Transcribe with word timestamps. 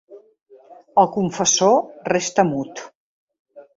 El 1.01 1.09
confessor 1.17 1.77
resta 2.09 2.47
mut. 2.53 2.83